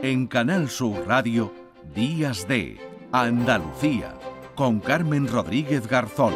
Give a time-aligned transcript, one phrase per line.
[0.00, 1.52] En Canal Sur Radio,
[1.92, 2.78] Días de
[3.10, 4.14] Andalucía,
[4.54, 6.34] con Carmen Rodríguez Garzón.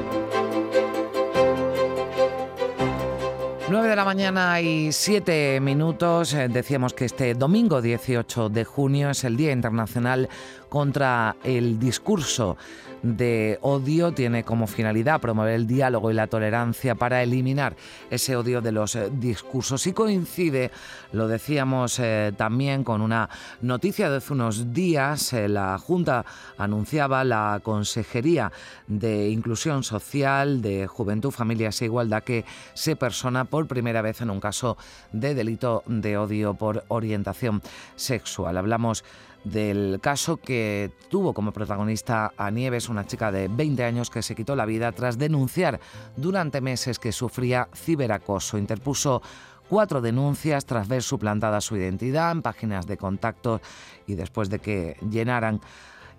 [3.70, 6.34] 9 de la mañana y 7 minutos.
[6.34, 10.28] Eh, decíamos que este domingo 18 de junio es el Día Internacional
[10.68, 12.56] contra el Discurso
[13.02, 17.76] de odio tiene como finalidad promover el diálogo y la tolerancia para eliminar
[18.10, 19.86] ese odio de los eh, discursos.
[19.86, 20.70] Y coincide,
[21.12, 23.28] lo decíamos eh, también, con una
[23.60, 25.32] noticia de hace unos días.
[25.32, 26.24] Eh, la Junta
[26.58, 28.52] anunciaba la Consejería
[28.86, 34.30] de Inclusión Social, de Juventud, Familias e Igualdad que se persona por primera vez en
[34.30, 34.76] un caso
[35.12, 37.62] de delito de odio por orientación
[37.96, 38.56] sexual.
[38.56, 39.04] Hablamos
[39.44, 44.34] del caso que tuvo como protagonista a Nieves, una chica de 20 años que se
[44.34, 45.80] quitó la vida tras denunciar
[46.16, 48.58] durante meses que sufría ciberacoso.
[48.58, 49.22] Interpuso
[49.68, 53.60] cuatro denuncias tras ver suplantada su identidad en páginas de contacto
[54.06, 55.60] y después de que llenaran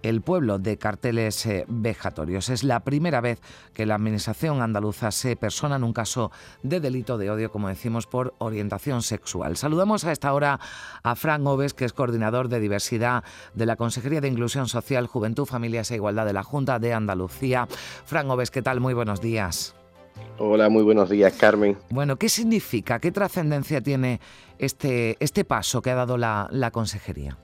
[0.03, 2.49] el pueblo de carteles eh, vejatorios.
[2.49, 3.41] Es la primera vez
[3.73, 8.05] que la Administración andaluza se persona en un caso de delito de odio, como decimos,
[8.05, 9.57] por orientación sexual.
[9.57, 10.59] Saludamos a esta hora
[11.01, 13.23] a Fran Oves, que es coordinador de diversidad
[13.55, 17.67] de la Consejería de Inclusión Social, Juventud, Familias e Igualdad de la Junta de Andalucía.
[18.05, 18.79] Fran Oves, ¿qué tal?
[18.79, 19.75] Muy buenos días.
[20.37, 21.77] Hola, muy buenos días, Carmen.
[21.89, 24.19] Bueno, ¿qué significa, qué trascendencia tiene
[24.57, 27.37] este, este paso que ha dado la, la Consejería?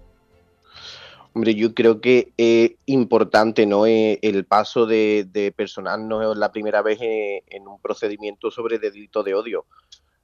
[1.40, 3.86] Hombre, yo creo que es importante, ¿no?
[3.86, 9.36] Eh, el paso de, de personarnos la primera vez en, un procedimiento sobre delito de
[9.36, 9.66] odio.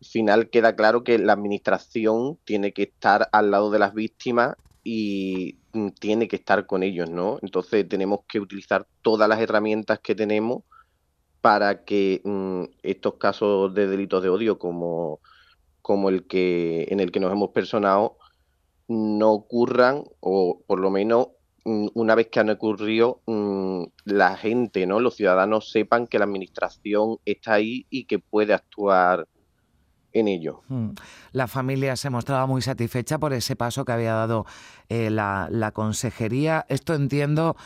[0.01, 4.57] Al final queda claro que la administración tiene que estar al lado de las víctimas
[4.83, 7.39] y mm, tiene que estar con ellos, ¿no?
[7.41, 10.63] Entonces tenemos que utilizar todas las herramientas que tenemos
[11.39, 15.21] para que mm, estos casos de delitos de odio como,
[15.81, 18.17] como el que en el que nos hemos personado
[18.87, 21.29] no ocurran o por lo menos
[21.63, 24.99] mm, una vez que han ocurrido mm, la gente, ¿no?
[24.99, 29.27] Los ciudadanos sepan que la administración está ahí y que puede actuar
[30.13, 30.61] en ello.
[30.69, 30.91] Hmm.
[31.33, 34.45] La familia se mostraba muy satisfecha por ese paso que había dado
[34.87, 36.65] eh, la, la consejería.
[36.69, 37.57] Esto entiendo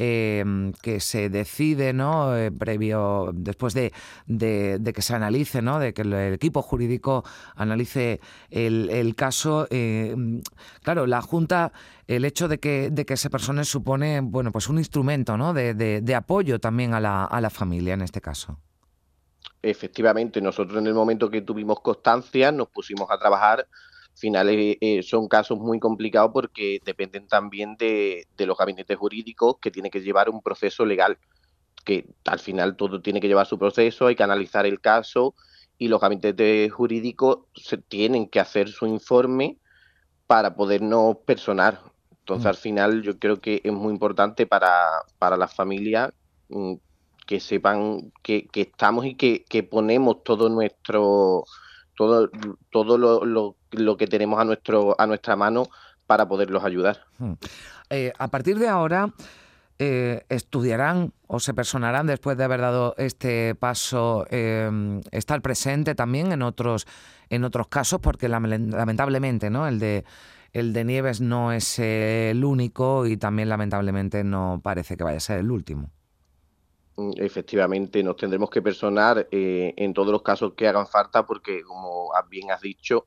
[0.00, 2.36] Em, que se decide, ¿no?
[2.36, 3.92] Eh, previo, después de,
[4.28, 5.80] que se analice, ¿no?
[5.80, 7.24] De que el, equipo jurídico
[7.56, 9.66] analice el, caso.
[9.70, 10.40] Em,
[10.84, 11.72] claro, la Junta,
[12.06, 15.52] el hecho de que, de que se persone supone, bueno, pues un instrumento, ¿no?
[15.52, 18.56] De, apoyo también a la, a la familia en este caso.
[19.62, 23.66] Efectivamente, nosotros en el momento que tuvimos constancia nos pusimos a trabajar
[24.18, 29.90] final eh, son casos muy complicados porque dependen también de, los gabinetes jurídicos que tienen
[29.90, 31.18] que llevar un proceso legal,
[31.84, 35.34] que al final todo tiene que llevar su proceso, hay que analizar el caso
[35.78, 39.58] y los gabinetes jurídicos se tienen que hacer su informe
[40.26, 41.80] para podernos personar.
[42.10, 42.48] Entonces, mm.
[42.48, 46.12] al final, yo creo que es muy importante para, para las familias
[46.48, 46.74] mm,
[47.24, 51.44] que sepan que, estamos y que, que ponemos todo nuestro
[51.98, 52.30] todo,
[52.70, 55.64] todo lo, lo, que tenemos a, nuestro, a nuestra mano
[56.06, 57.00] para poderlos ayudar.
[57.18, 57.32] Hmm.
[57.90, 59.12] Eh, a partir de ahora,
[59.80, 66.30] eh, estudiarán o se personarán después de haber dado este paso, eh, estar presente también
[66.30, 66.86] en otros,
[67.30, 69.66] en otros casos, porque lamentablemente ¿no?
[69.66, 70.04] el, de,
[70.52, 75.20] el de Nieves no es el único y también lamentablemente no parece que vaya a
[75.20, 75.90] ser el último.
[76.98, 81.62] Mm, efectivamente nos tendremos que personar eh, en todos los casos que hagan falta porque,
[81.62, 83.06] como bien has dicho,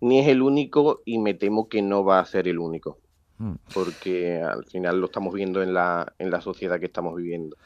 [0.00, 3.00] ni es el único y me temo que no va a ser el único,
[3.38, 3.54] mm.
[3.74, 7.56] porque al final lo estamos viendo en la, en la sociedad que estamos viviendo.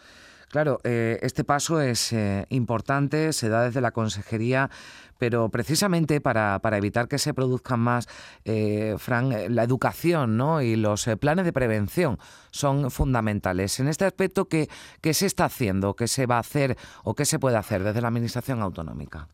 [0.48, 4.70] Claro, eh, este paso es eh, importante, se da desde la consejería,
[5.18, 8.08] pero precisamente para, evitar que se produzcan más,
[8.46, 10.62] eh, Fran, la educación ¿no?
[10.62, 12.18] y los planes de prevención
[12.50, 13.78] son fundamentales.
[13.78, 14.68] En este aspecto, ¿qué,
[15.02, 15.94] ¿qué se está haciendo?
[15.94, 19.28] ¿Qué se va a hacer o qué se puede hacer desde la Administración Autonómica?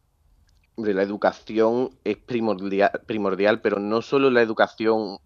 [0.76, 5.18] la educación es primordial, primordial, pero no solo la educación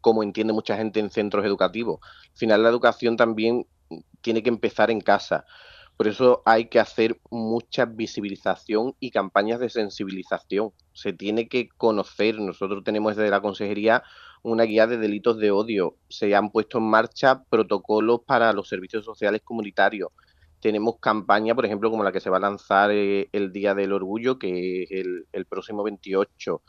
[0.00, 2.00] como entiende mucha gente en centros educativos.
[2.02, 3.66] Al final la educación también
[4.20, 5.44] tiene que empezar en casa.
[5.96, 10.72] Por eso hay que hacer mucha visibilización y campañas de sensibilización.
[10.92, 12.40] Se tiene que conocer.
[12.40, 14.02] Nosotros tenemos desde la Consejería
[14.42, 15.96] una guía de delitos de odio.
[16.08, 20.10] Se han puesto en marcha protocolos para los servicios sociales comunitarios.
[20.60, 23.92] Tenemos campaña, por ejemplo, como la que se va a lanzar eh, el Día del
[23.92, 26.62] Orgullo, que es el, próximo 28.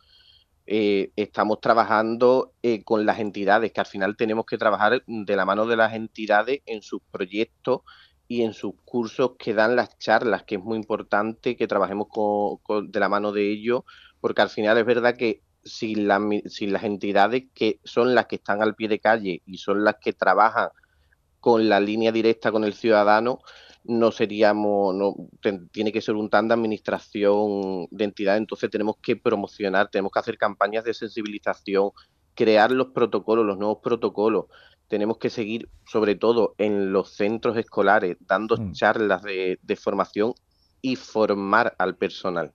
[0.67, 5.45] Eh, estamos trabajando eh, con las entidades, que al final tenemos que trabajar de la
[5.45, 7.81] mano de las entidades en sus proyectos
[8.27, 12.91] y en sus cursos que dan las charlas, que es muy importante que trabajemos con,
[12.91, 13.83] de la mano de ellos,
[14.19, 15.95] porque al final es verdad que si,
[16.47, 19.95] si las entidades que son las que están al pie de calle y son las
[20.01, 20.69] que trabajan
[21.39, 23.39] con la línea directa con el ciudadano,
[23.87, 25.15] no seríamos, no,
[25.71, 30.19] tiene que ser un tan de administración de entidad, entonces tenemos que promocionar, tenemos que
[30.19, 31.91] hacer campañas de sensibilización,
[32.33, 34.45] crear los protocolos, los nuevos protocolos.
[34.87, 38.73] Tenemos que seguir, sobre todo en los centros escolares, dando mm.
[38.73, 40.33] charlas de formación
[40.81, 42.53] y formar al personal.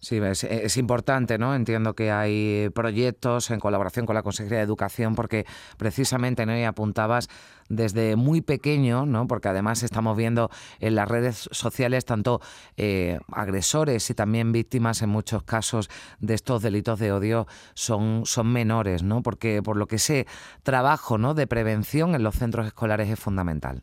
[0.00, 1.56] Sí, es, importante, ¿no?
[1.56, 5.44] Entiendo que hay proyectos en colaboración con la Consejería de Educación porque
[5.76, 6.44] precisamente.
[6.48, 7.28] Y apuntabas
[7.68, 9.26] desde muy pequeño, ¿no?
[9.26, 12.40] Porque además estamos viendo en las redes sociales tanto
[12.76, 15.90] eh, agresores y también víctimas en muchos casos
[16.20, 19.22] de estos delitos de odio son, son menores, ¿no?
[19.22, 20.28] Porque por lo que ese
[20.62, 21.34] trabajo, ¿no?
[21.34, 23.82] De prevención en los centros escolares es fundamental.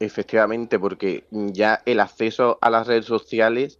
[0.00, 3.78] Efectivamente, porque ya el acceso a las redes sociales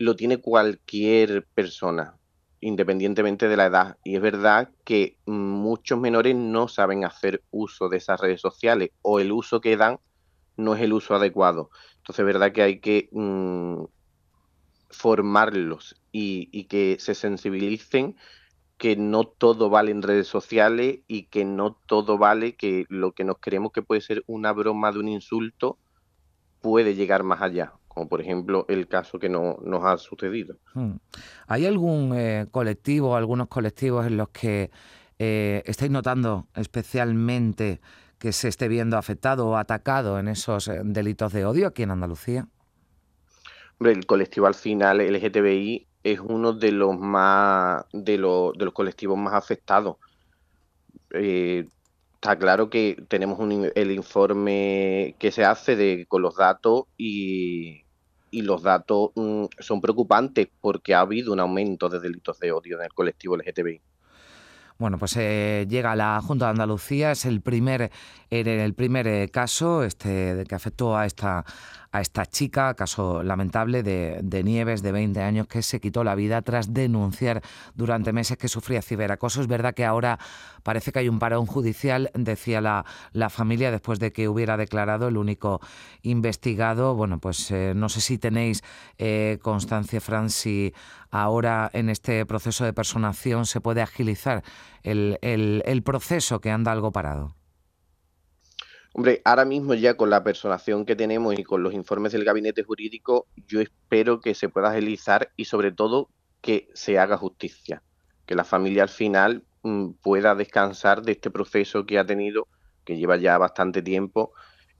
[0.00, 2.16] lo tiene cualquier persona,
[2.60, 3.98] independientemente de la edad.
[4.02, 9.20] Y es verdad que muchos menores no saben hacer uso de esas redes sociales o
[9.20, 10.00] el uso que dan
[10.56, 11.68] no es el uso adecuado.
[11.98, 13.84] Entonces es verdad que hay que mm,
[14.88, 18.16] formarlos y, y, que se sensibilicen
[18.78, 23.24] que no todo vale en redes sociales y que no todo vale que lo que
[23.24, 25.78] nos creemos que puede ser una broma de un insulto
[26.62, 30.54] puede llegar más allá como por ejemplo el caso que no, nos ha sucedido.
[30.74, 30.92] Hmm.
[31.48, 34.70] ¿Hay algún eh, colectivo, algunos colectivos en los que
[35.18, 37.80] eh, estáis notando especialmente
[38.18, 41.90] que se esté viendo afectado o atacado en esos eh, delitos de odio aquí en
[41.90, 42.46] Andalucía?
[43.80, 49.18] el colectivo al final LGTBI es uno de los más de los, de los colectivos
[49.18, 49.96] más afectados.
[52.20, 53.40] Está claro que tenemos
[53.74, 57.84] el informe que se hace de, con los datos y,
[58.30, 62.76] y los datos mm, son preocupantes porque ha habido un aumento de delitos de odio
[62.76, 63.80] en el colectivo LGTBI.
[64.76, 67.90] Bueno, pues eh, llega la Junta de Andalucía, es el primer,
[68.30, 71.44] el primer eh, caso este, que afectó a esta,
[71.92, 76.42] a esta chica, caso lamentable de, Nieves, de 20 años, que se quitó la vida
[76.42, 77.42] tras denunciar
[77.74, 79.40] durante meses que sufría ciberacoso.
[79.40, 80.18] Es verdad que ahora
[80.62, 85.08] parece que hay un parón judicial, decía la, la familia, después de que hubiera declarado
[85.08, 85.60] el único
[86.02, 86.94] investigado.
[86.94, 88.62] Bueno, pues eh, no sé si tenéis
[88.98, 90.72] eh, constancia, Fran, si
[91.10, 94.44] ahora en este proceso de personación se puede agilizar
[94.82, 97.39] el, el proceso que anda algo parado.
[98.92, 102.64] Hombre, ahora mismo ya con la personación que tenemos y con los informes del gabinete
[102.64, 106.08] jurídico, yo espero que se pueda agilizar y sobre todo
[106.40, 107.82] que se haga justicia,
[108.26, 112.48] que la familia al final mm, pueda descansar de este proceso que ha tenido,
[112.84, 114.32] que lleva ya bastante tiempo,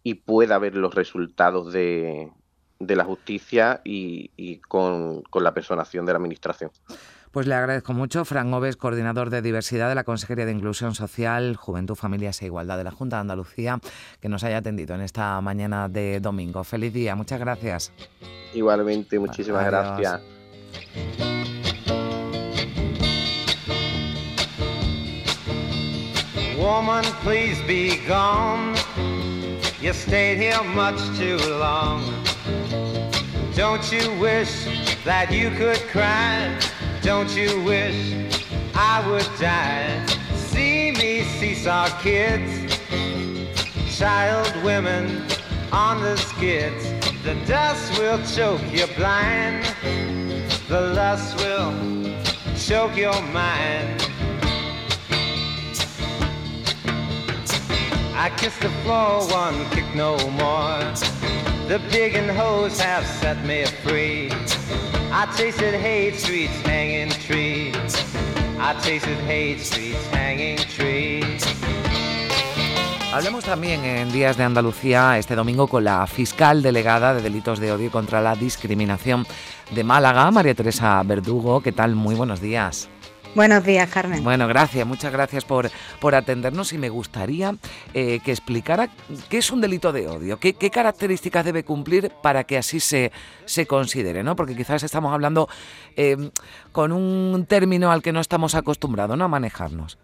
[0.03, 2.33] y pueda ver los resultados de,
[2.79, 6.71] la justicia y, con, con la personación de la administración.
[7.31, 8.25] Pues le agradezco mucho.
[8.25, 12.77] Fran Oves, coordinador de diversidad de la Consejería de Inclusión Social, Juventud, Familias e Igualdad
[12.77, 13.79] de la Junta de Andalucía,
[14.21, 16.65] que nos haya atendido en esta mañana de domingo.
[16.65, 17.93] Feliz día, muchas gracias.
[18.53, 20.21] Igualmente, muchísimas gracias.
[26.59, 28.75] Woman, please be gone.
[29.81, 32.03] You stayed here much too long.
[33.57, 34.67] Don't you wish
[35.05, 36.55] that you could cry?
[37.03, 38.15] Don't you wish
[38.75, 40.05] I would die?
[40.35, 42.77] See me seesaw kids,
[43.97, 45.25] child women
[45.73, 46.85] on the skids.
[47.25, 49.65] The dust will choke you blind,
[50.69, 51.73] the lust will
[52.55, 54.07] choke your mind.
[58.15, 60.81] I kiss the floor, one kick no more.
[61.67, 64.31] The big and hoes have set me free.
[65.13, 67.97] I tasted hate streets hanging trees.
[68.61, 71.45] I tasted hate streets hanging trees.
[73.13, 77.73] Hablemos también en Días de Andalucía este domingo con la fiscal delegada de delitos de
[77.73, 79.27] odio contra la discriminación
[79.73, 81.61] de Málaga, María Teresa Verdugo.
[81.61, 81.97] ¿Qué tal?
[81.97, 82.89] Muy buenos días.
[83.35, 84.25] Buenos días, Carmen.
[84.25, 85.71] Bueno, gracias, muchas gracias por,
[86.01, 87.55] por atendernos y me gustaría
[87.95, 88.89] eh, que explicara
[89.29, 93.13] qué es un delito de odio, qué, características debe cumplir para que así se,
[93.45, 94.35] se considere, ¿no?
[94.35, 95.49] Porque quizás estamos hablando
[95.97, 96.17] eh,
[96.73, 99.25] con un término al que no estamos acostumbrados ¿no?
[99.25, 99.99] a manejarnos.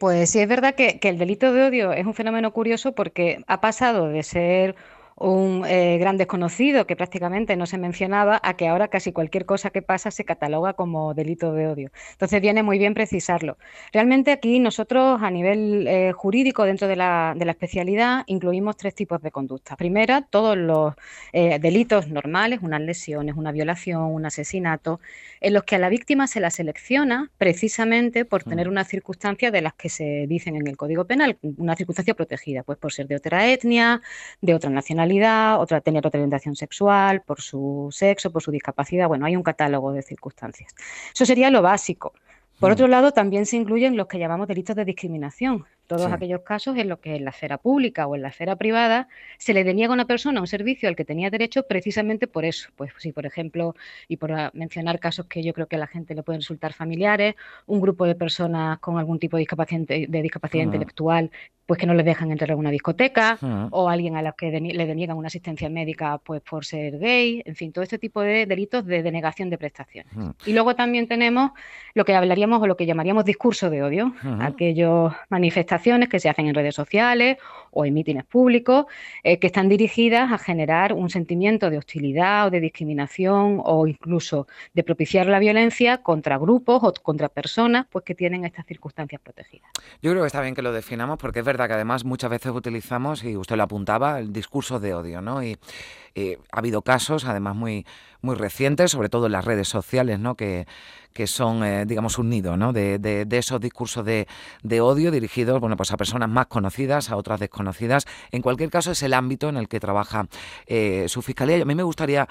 [0.00, 3.42] Pues sí, es verdad que, que el delito de odio es un fenómeno curioso porque
[3.46, 4.76] ha pasado de ser
[5.20, 9.70] un eh, gran desconocido que prácticamente no se mencionaba a que ahora casi cualquier cosa
[9.70, 11.90] que pasa se cataloga como delito de odio.
[12.12, 13.58] Entonces viene muy bien precisarlo.
[13.92, 18.94] Realmente aquí nosotros a nivel eh, jurídico dentro de la, de la, especialidad incluimos tres
[18.94, 19.76] tipos de conductas.
[19.76, 20.94] Primera, todos los
[21.32, 25.00] eh, delitos normales, unas lesiones, una violación, un asesinato,
[25.40, 28.50] en los que a la víctima se la selecciona precisamente por mm.
[28.50, 32.62] tener unas circunstancias de las que se dicen en el Código Penal, una circunstancia protegida,
[32.62, 34.00] pues por ser de otra etnia,
[34.40, 35.07] de otra nacionalidad
[35.58, 39.08] otra tener otra orientación sexual, por su sexo, por su discapacidad.
[39.08, 40.74] Bueno, hay un catálogo de circunstancias.
[41.14, 42.12] Eso sería lo básico.
[42.58, 42.72] Por mm.
[42.72, 46.88] otro lado, también se incluyen los que llamamos delitos de discriminación, todos aquellos casos en
[46.88, 49.94] los que en la esfera pública o en la esfera privada se le deniega a
[49.94, 52.68] una persona un servicio al que tenía derecho precisamente por eso.
[52.76, 53.74] Pues si, por ejemplo,
[54.06, 57.34] y por mencionar casos que yo creo que a la gente le pueden resultar familiares,
[57.66, 61.30] un grupo de personas con algún tipo de discapacidad, de discapacidad intelectual
[61.66, 63.38] pues que no les dejan entrar a una discoteca,
[63.70, 67.54] o alguien a la que le deniegan una asistencia médica pues por ser gay, en
[67.54, 70.10] fin, todo este tipo de delitos de denegación de prestaciones.
[70.46, 71.50] Y luego también tenemos
[71.92, 75.77] lo que hablaríamos o lo que llamaríamos discurso de odio, aquellas manifestaciones
[76.08, 77.38] que se hacen en redes sociales
[77.70, 78.86] o en mítines públicos,
[79.22, 84.46] eh, que están dirigidas a generar un sentimiento de hostilidad o de discriminación o incluso
[84.74, 89.70] de propiciar la violencia contra grupos o contra personas pues que tienen estas circunstancias protegidas.
[90.02, 92.52] Yo creo que está bien que lo definamos porque es verdad que además muchas veces
[92.52, 95.42] utilizamos, y usted lo apuntaba, el discurso de odio, ¿no?
[95.42, 95.56] Y
[96.14, 97.86] eh, ha habido casos, además muy,
[98.22, 100.34] muy recientes, sobre todo en las redes sociales, ¿no?
[100.34, 100.66] que,
[101.18, 104.28] que son, eh, digamos, un nido de, de, esos discursos de,
[104.62, 108.06] de, odio dirigidos bueno, pues a personas más conocidas, a otras desconocidas.
[108.30, 110.28] En cualquier caso, es el ámbito en el que trabaja
[110.68, 111.58] eh, su fiscalía.
[111.58, 112.28] Y a mí me gustaría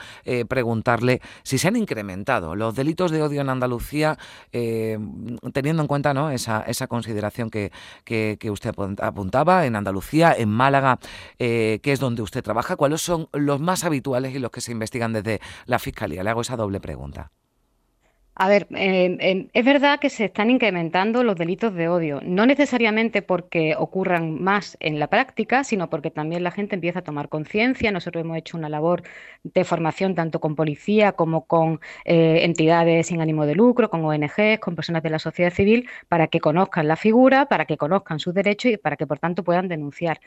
[0.48, 4.18] preguntarle si se han incrementado los delitos de odio en Andalucía,
[4.52, 6.30] teniendo en cuenta ¿no?
[6.32, 7.74] esa, esa consideración que,
[8.06, 10.98] que, usted apuntaba, en Andalucía, en Málaga,
[11.38, 12.78] que es donde usted trabaja.
[12.78, 16.24] ¿Cuáles son los más habituales y los que se investigan desde la Fiscalía?
[16.24, 17.32] Le hago esa doble pregunta.
[18.40, 23.74] A ver, es verdad que se están incrementando los delitos de odio, no necesariamente porque
[23.76, 27.92] ocurran más en la práctica, sino porque también la gente empieza a tomar conciencia.
[27.92, 29.02] Nosotros hemos hecho una labor
[29.44, 34.60] de formación tanto con policía como con eh, entidades sin ánimo de lucro, con ONGs,
[34.60, 38.36] con personas de la sociedad civil, para que conozcan la figura, para que conozcan sus
[38.36, 40.20] derechos y para que, por tanto, puedan denunciar.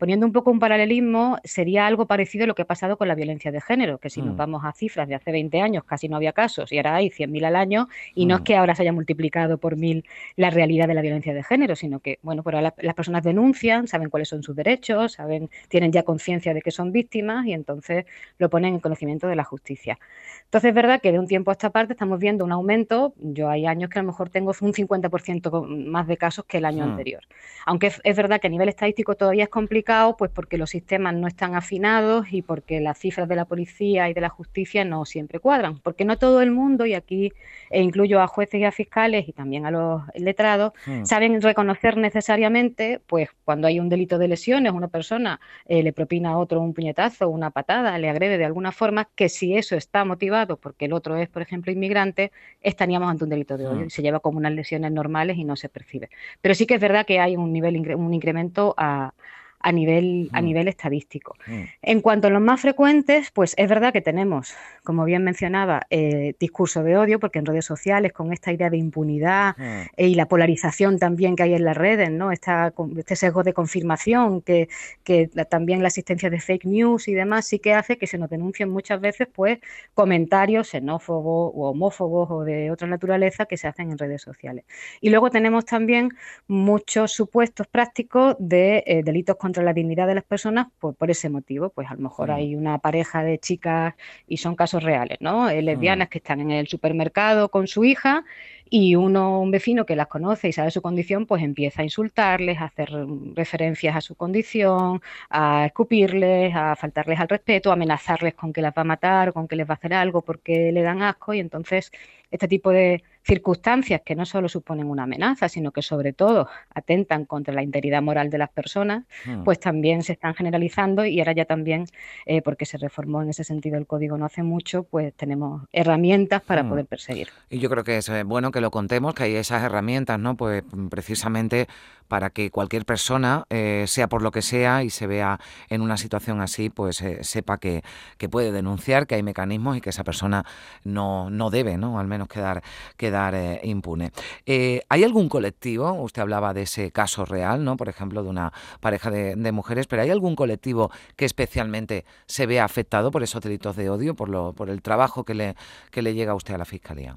[0.00, 3.14] Poniendo un poco un paralelismo, sería algo parecido a lo que ha pasado con la
[3.14, 4.36] violencia de género, que si nos mm.
[4.38, 7.44] vamos a cifras de hace 20 años casi no había casos y ahora hay 100.000
[7.44, 8.44] al año y no es mm.
[8.44, 12.00] que ahora se haya multiplicado por mil la realidad de la violencia de género, sino
[12.00, 16.54] que, bueno, pero las personas denuncian, saben cuáles son sus derechos, saben, tienen ya conciencia
[16.54, 18.06] de que son víctimas y entonces
[18.38, 19.98] lo ponen en conocimiento de la justicia.
[20.44, 23.50] Entonces es verdad que de un tiempo a esta parte estamos viendo un aumento, yo
[23.50, 26.86] hay años que a lo mejor tengo un 50% más de casos que el año
[26.86, 26.90] mm.
[26.90, 27.22] anterior.
[27.66, 31.26] Aunque es verdad que a nivel estadístico todavía es complicado, pues porque los sistemas no
[31.26, 35.40] están afinados y porque las cifras de la policía y de la justicia no siempre
[35.40, 37.32] cuadran, porque no todo el mundo, y aquí
[37.70, 41.04] e incluyo a jueces y a fiscales y también a los letrados, hmm.
[41.04, 46.30] saben reconocer necesariamente, pues cuando hay un delito de lesiones, una persona eh, le propina
[46.30, 50.04] a otro un puñetazo, una patada, le agrede de alguna forma, que si eso está
[50.04, 52.30] motivado porque el otro es, por ejemplo, inmigrante,
[52.60, 53.86] estaríamos ante un delito de odio hmm.
[53.86, 56.10] y se lleva como unas lesiones normales y no se percibe.
[56.40, 59.14] Pero sí que es verdad que hay un nivel, un incremento a
[59.60, 60.44] a nivel, a mm.
[60.44, 61.36] nivel estadístico.
[61.46, 61.62] Mm.
[61.82, 66.34] En cuanto a los más frecuentes, pues es verdad que tenemos, como bien mencionaba, eh,
[66.40, 69.82] discurso de odio, porque en redes sociales, con esta idea de impunidad mm.
[69.98, 72.32] y la polarización también que hay en las redes, ¿no?
[72.32, 74.68] Esta, este sesgo de confirmación, que,
[75.04, 78.30] que también la existencia de fake news y demás sí que hace que se nos
[78.30, 79.58] denuncien muchas veces pues
[79.94, 84.64] comentarios xenófobos o homófobos o de otra naturaleza que se hacen en redes sociales.
[85.00, 86.10] Y luego tenemos también
[86.48, 91.10] muchos supuestos prácticos de eh, delitos contra contra la dignidad de las personas por, por
[91.10, 91.70] ese motivo.
[91.70, 92.32] Pues a lo mejor mm.
[92.32, 93.94] hay una pareja de chicas
[94.28, 95.50] y son casos reales, ¿no?
[95.50, 96.10] Eh, lesbianas mm.
[96.10, 98.24] que están en el supermercado con su hija
[98.70, 102.58] y uno, un vecino que las conoce y sabe su condición, pues empieza a insultarles,
[102.58, 102.90] a hacer
[103.34, 108.72] referencias a su condición, a escupirles, a faltarles al respeto, a amenazarles con que las
[108.72, 111.40] va a matar, con que les va a hacer algo porque le dan asco y
[111.40, 111.90] entonces
[112.30, 117.26] este tipo de circunstancias que no solo suponen una amenaza, sino que sobre todo atentan
[117.26, 119.44] contra la integridad moral de las personas, hmm.
[119.44, 121.86] pues también se están generalizando y ahora ya también,
[122.24, 126.42] eh, porque se reformó en ese sentido el código no hace mucho, pues tenemos herramientas
[126.42, 126.68] para hmm.
[126.68, 127.28] poder perseguir.
[127.50, 130.36] Y yo creo que es bueno que que lo contemos, que hay esas herramientas, ¿no?
[130.36, 131.66] Pues precisamente
[132.08, 135.40] para que cualquier persona, eh, sea por lo que sea, y se vea
[135.70, 137.82] en una situación así, pues eh, sepa que,
[138.30, 140.44] puede denunciar, que hay mecanismos y que esa persona
[140.84, 141.98] no, no debe, ¿no?
[141.98, 142.62] Al menos quedar,
[142.98, 144.12] quedar eh, impune.
[144.46, 145.92] ¿Hay algún colectivo?
[145.92, 147.76] Usted hablaba de ese caso real, ¿no?
[147.78, 152.44] Por ejemplo, de una pareja de, de mujeres, pero ¿hay algún colectivo que especialmente se
[152.44, 155.56] vea afectado por esos delitos de odio, por, lo, por el trabajo que le,
[155.90, 157.16] que le llega a usted a la Fiscalía?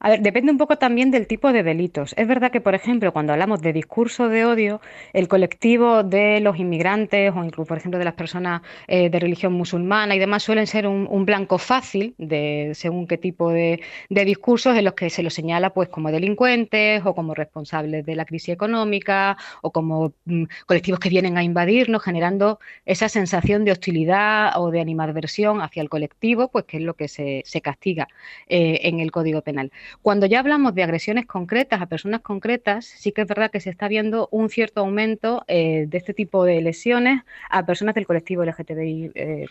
[0.00, 2.14] A ver, depende un poco también del tipo de delitos.
[2.16, 4.80] Es verdad que, por ejemplo, cuando hablamos de discurso de odio,
[5.12, 9.52] el colectivo de los inmigrantes o incluso, por ejemplo, de las personas eh, de religión
[9.54, 14.84] musulmana y demás suelen ser un, blanco fácil de según qué tipo de, discursos en
[14.84, 19.36] los que se los señala pues como delincuentes o como responsables de la crisis económica
[19.62, 24.80] o como mm, colectivos que vienen a invadirnos, generando esa sensación de hostilidad o de
[24.80, 28.06] animadversión hacia el colectivo, pues que es lo que se, castiga
[28.48, 29.72] eh, en el Código Penal.
[30.02, 33.70] Cuando ya hablamos de agresiones concretas a personas concretas, sí que es verdad que se
[33.70, 38.44] está viendo un cierto aumento eh, de este tipo de lesiones a personas del colectivo
[38.44, 39.12] LGTBIQ+.
[39.14, 39.46] Eh,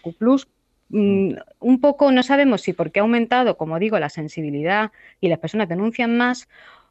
[0.90, 5.40] mm, un poco no sabemos si porque ha aumentado, como digo, la sensibilidad y las
[5.40, 6.48] personas denuncian más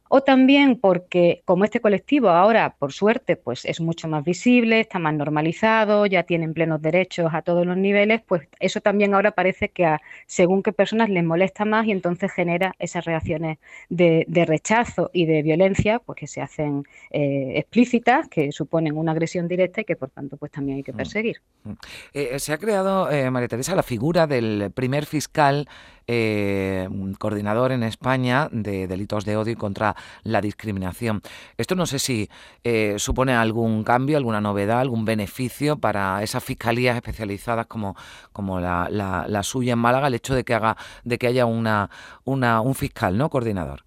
[0.09, 4.99] o también porque como este colectivo ahora, por suerte, pues es mucho más visible, está
[4.99, 9.69] más normalizado, ya tienen plenos derechos a todos los niveles, pues eso también ahora parece
[9.69, 13.57] que a según qué personas les molesta más y entonces genera esas reacciones
[13.89, 19.47] de, rechazo y de violencia, pues que se hacen eh, explícitas, que suponen una agresión
[19.47, 20.97] directa y que por tanto pues también hay que mm.
[20.97, 21.41] perseguir.
[21.63, 21.71] Mm.
[22.13, 25.67] Eh, se ha creado, eh, María Teresa, la figura del primer fiscal
[26.07, 31.21] eh, coordinador en España de delitos de odio y contra la discriminación.
[31.57, 32.29] Esto no sé si
[32.63, 37.95] eh, supone algún cambio, alguna novedad, algún beneficio para esas fiscalías especializadas como,
[38.31, 41.89] como la, la, suya en Málaga, el hecho de que haga, de que haya una,
[42.23, 43.29] una, un fiscal, ¿no?
[43.29, 43.86] Coordinador.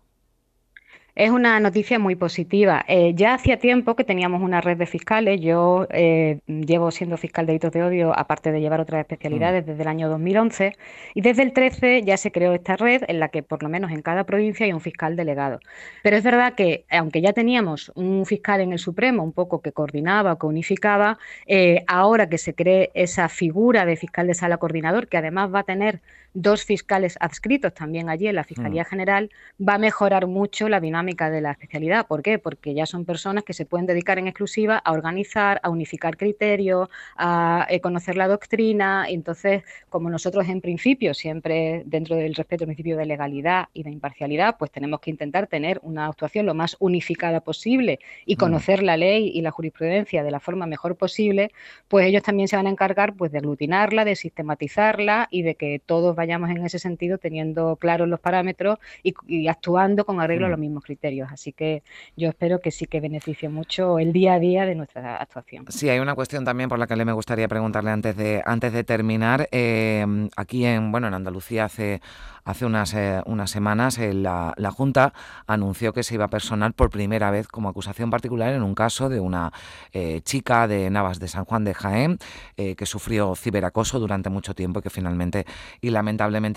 [1.20, 2.82] Es una noticia muy positiva.
[2.88, 5.38] Eh, ya hacía tiempo que teníamos una red de fiscales.
[5.42, 9.66] Yo eh, llevo siendo fiscal de delitos de odio, aparte de llevar otras especialidades, mm.
[9.66, 10.78] desde el año 2011.
[11.12, 13.90] Y desde el 13 ya se creó esta red en la que por lo menos
[13.90, 15.60] en cada provincia hay un fiscal delegado.
[16.02, 19.72] Pero es verdad que, aunque ya teníamos un fiscal en el Supremo, un poco que
[19.72, 24.56] coordinaba o que unificaba, eh, ahora que se cree esa figura de fiscal de sala
[24.56, 26.00] coordinador, que además va a tener
[26.34, 28.87] dos fiscales adscritos también allí en la Fiscalía mm.
[28.87, 32.06] General, va a mejorar mucho la dinámica de la especialidad.
[32.06, 32.38] ¿Por qué?
[32.38, 36.88] Porque ya son personas que se pueden dedicar en exclusiva a organizar, a unificar criterios,
[37.16, 39.06] a eh, conocer la doctrina.
[39.08, 43.90] entonces, como nosotros en principio, siempre dentro del respeto al principio de legalidad y de
[43.90, 48.38] imparcialidad, pues tenemos que intentar tener una actuación lo más unificada posible y mm.
[48.38, 51.50] conocer la ley y la jurisprudencia de la forma mejor posible,
[51.88, 55.80] pues ellos también se van a encargar pues de aglutinarla, de sistematizarla y de que
[55.84, 60.52] todos vayamos en ese sentido teniendo claros los parámetros y, actuando con arreglo a mm.
[60.52, 61.30] los mismos criterios.
[61.33, 61.83] Así que
[62.15, 65.65] yo espero que sí que beneficie mucho el día a día de nuestra actuación.
[65.69, 68.71] Sí, hay una cuestión también por la que le me gustaría preguntarle antes de antes
[68.75, 69.49] de terminar.
[69.50, 70.04] Eh,
[70.37, 72.02] aquí en bueno en Andalucía hace
[72.45, 75.13] Hace unas, eh, unas semanas eh, la, Junta
[75.47, 79.09] anunció que se iba a personar por primera vez como acusación particular en un caso
[79.09, 79.52] de una
[79.93, 82.19] eh, chica de Navas de San Juan de Jaén
[82.56, 85.47] que sufrió ciberacoso durante mucho tiempo y que finalmente
[85.80, 86.09] y lamentablemente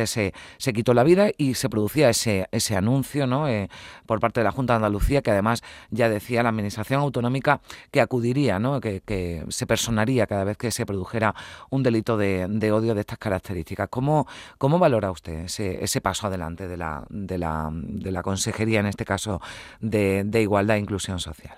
[0.08, 3.46] se, se quitó la vida y se producía ese, ese anuncio ¿no?
[4.06, 7.62] por parte de la Junta de Andalucía que además ya decía la Administración Autonómica
[7.92, 8.82] que acudiría, ¿no?
[8.82, 11.36] que, que se personaría cada vez que se produjera
[11.70, 13.90] un delito de, de odio de estas características.
[13.90, 18.80] ¿Cómo, cómo valora usted ese, ese, paso adelante de la, de, la, de la Consejería,
[18.80, 19.42] en este caso
[19.80, 21.58] de, de Igualdad e Inclusión Social.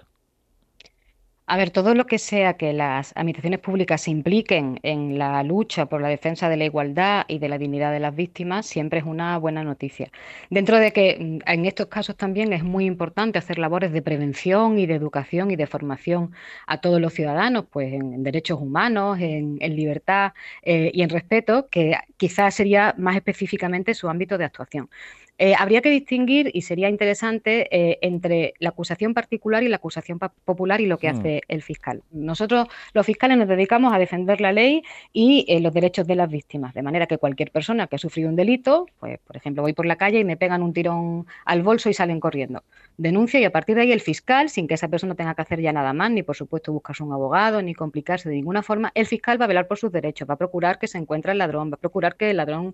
[1.48, 5.86] A ver, todo lo que sea que las administraciones públicas se impliquen en la lucha
[5.86, 9.06] por la defensa de la igualdad y de la dignidad de las víctimas siempre es
[9.06, 10.10] una buena noticia.
[10.50, 14.80] Dentro de que mm, en estos casos también es muy importante hacer labores de prevención
[14.80, 16.32] y de educación y de formación
[16.66, 21.96] a todos los ciudadanos, pues en, derechos humanos, en, libertad eh, y en respeto, que
[22.18, 24.90] quizás sería más específicamente su ámbito de actuación.
[25.38, 30.18] Eh, habría que distinguir, y sería interesante, eh, entre la acusación particular y la acusación
[30.18, 31.18] popular y lo que mm.
[31.18, 32.04] hace el fiscal.
[32.12, 36.30] Nosotros, los fiscales, nos dedicamos a defender la ley y eh, los derechos de las
[36.30, 39.74] víctimas, de manera que cualquier persona que ha sufrido un delito, pues, por ejemplo, voy
[39.74, 42.64] por la calle y me pegan un tirón al bolso y salen corriendo.
[42.98, 45.60] Denuncia y a partir de ahí el fiscal, sin que esa persona tenga que hacer
[45.62, 49.06] ya nada más, ni por supuesto buscarse un abogado, ni complicarse de ninguna forma, el
[49.06, 51.72] fiscal va a velar por sus derechos, va a procurar que se encuentre el ladrón,
[51.72, 52.74] va a procurar que el ladrón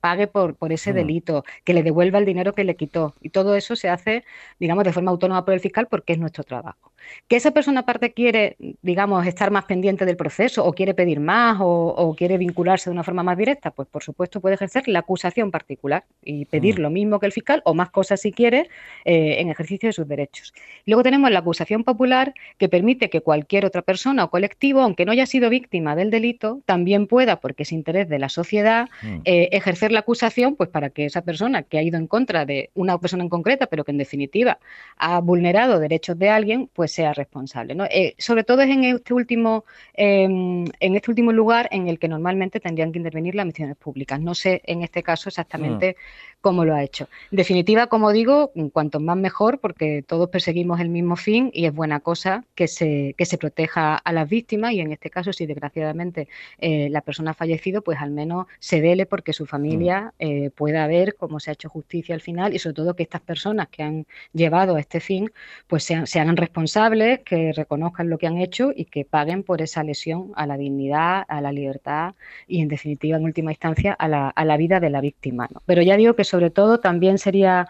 [0.00, 0.94] pague por, por ese mm.
[0.94, 3.14] delito que le devuelva el dinero que le quitó.
[3.20, 4.24] Y todo eso se hace,
[4.58, 6.93] digamos, de forma autónoma por el fiscal porque es nuestro trabajo.
[7.28, 11.58] Que esa persona aparte quiere, digamos, estar más pendiente del proceso o quiere pedir más
[11.60, 15.50] o, quiere vincularse de una forma más directa, pues por supuesto puede ejercer la acusación
[15.50, 16.82] particular y pedir mm.
[16.82, 18.68] lo mismo que el fiscal o más cosas si quiere
[19.04, 20.54] eh, en ejercicio de sus derechos.
[20.86, 25.12] Luego tenemos la acusación popular que permite que cualquier otra persona o colectivo, aunque no
[25.12, 29.20] haya sido víctima del delito, también pueda, porque es interés de la sociedad, mm.
[29.24, 32.70] eh, ejercer la acusación pues para que esa persona que ha ido en contra de
[32.74, 34.58] una persona en concreta, pero que en definitiva
[34.96, 37.76] ha vulnerado derechos de alguien, pues sea responsable.
[37.90, 42.08] Eh, sobre todo es en este último, em, en este último lugar en el que
[42.08, 44.20] normalmente tendrían que intervenir las misiones públicas.
[44.20, 46.40] No sé en este caso exactamente mm.
[46.40, 47.08] cómo lo ha hecho.
[47.30, 51.74] En definitiva, como digo, cuanto más mejor, porque todos perseguimos el mismo fin y es
[51.74, 55.46] buena cosa que se, que se proteja a las víctimas y en este caso, si
[55.46, 56.28] desgraciadamente
[56.58, 60.24] eh, la persona ha fallecido, pues al menos se vele porque su familia mm.
[60.26, 63.20] eh, pueda ver cómo se ha hecho justicia al final y sobre todo que estas
[63.20, 65.30] personas que han llevado a este fin,
[65.66, 66.83] pues sean, sean responsables,
[67.24, 71.24] que reconozcan lo que han hecho y que paguen por esa lesión a la dignidad,
[71.28, 72.14] a la libertad
[72.46, 75.48] y en definitiva, en última instancia, a la, a la vida de la víctima.
[75.66, 77.66] Pero ya digo que sobre todo también sería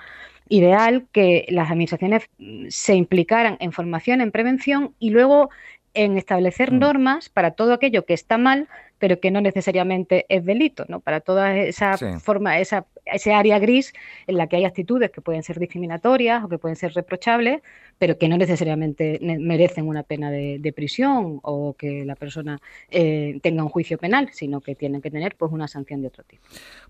[0.49, 2.29] ideal que las administraciones
[2.69, 5.51] se implicaran en formación, en prevención y luego
[5.95, 6.79] en establecer mm.
[6.79, 11.01] normas para todo aquello que está mal, pero que no necesariamente es delito, ¿no?
[11.01, 13.93] Para toda esa forma, esa, ese área gris
[14.27, 17.61] en la que hay actitudes que pueden ser discriminatorias o que pueden ser reprochables,
[17.99, 23.63] pero que no necesariamente merecen una pena de, prisión o que la persona eh, tenga
[23.63, 26.43] un juicio penal, sino que tienen que tener pues una sanción de otro tipo.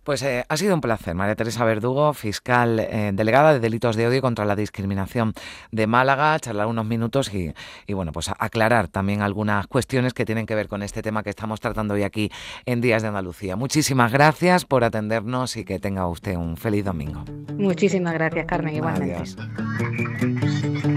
[0.03, 4.07] Pues eh, ha sido un placer, María Teresa Verdugo, fiscal eh, delegada de delitos de
[4.07, 5.35] odio contra la discriminación
[5.71, 7.53] de Málaga, charlar unos minutos y,
[7.87, 11.31] y bueno, pues aclarar también algunas cuestiones que tienen que ver con este tema que
[11.31, 12.31] estamos tratando hoy aquí
[12.67, 13.57] en Días de Andalucía.
[13.57, 17.25] Muchísimas gracias por atendernos y que tenga usted un feliz domingo.
[17.57, 19.25] Muchísimas gracias, Carmen, igualmente.
[19.25, 20.94] Llegamos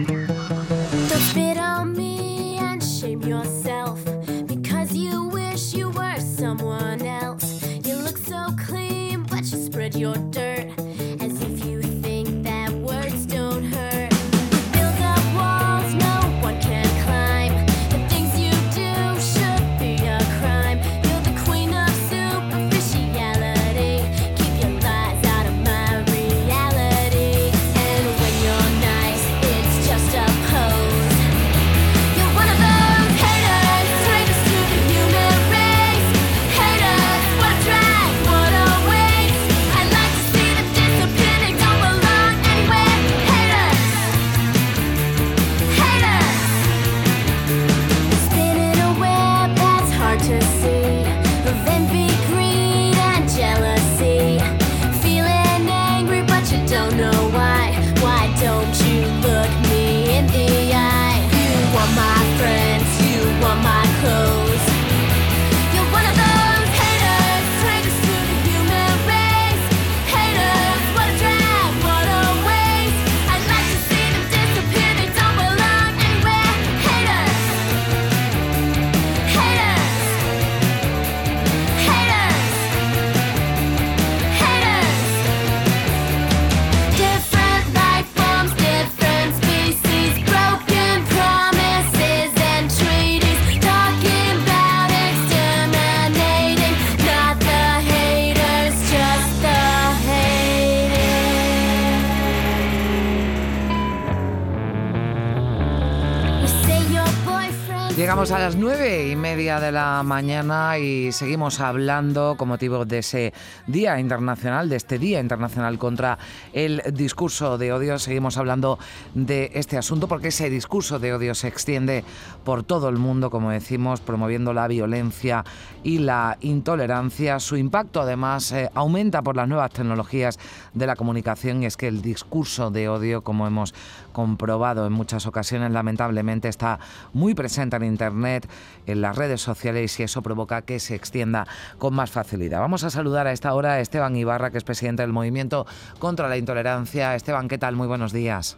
[110.03, 113.33] mañana y seguimos hablando con motivo de ese
[113.67, 116.17] Día Internacional, de este Día Internacional contra
[116.53, 117.99] el discurso de odio.
[117.99, 118.79] Seguimos hablando
[119.13, 122.03] de este asunto porque ese discurso de odio se extiende
[122.43, 125.43] por todo el mundo, como decimos, promoviendo la violencia
[125.83, 127.39] y la intolerancia.
[127.39, 130.39] Su impacto además eh, aumenta por las nuevas tecnologías
[130.73, 133.73] de la comunicación y es que el discurso de odio, como hemos
[134.17, 136.79] comprobado en muchas ocasiones, lamentablemente está
[137.13, 138.49] muy presente en Internet,
[138.87, 141.45] en las redes sociales y eso provoca que se extienda
[141.77, 142.59] con más facilidad.
[142.59, 145.67] Vamos a saludar a esta hora a Esteban Ibarra, que es presidente del Movimiento
[145.99, 147.13] contra la Intolerancia.
[147.13, 147.75] Esteban, ¿qué tal?
[147.75, 148.57] Muy buenos días.